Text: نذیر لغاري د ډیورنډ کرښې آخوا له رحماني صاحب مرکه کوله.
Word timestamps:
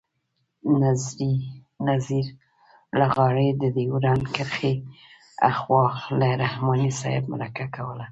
نذیر 1.87 2.25
لغاري 2.99 3.49
د 3.61 3.63
ډیورنډ 3.75 4.23
کرښې 4.35 4.73
آخوا 5.49 5.83
له 6.19 6.29
رحماني 6.41 6.91
صاحب 6.99 7.23
مرکه 7.33 7.65
کوله. 7.75 8.05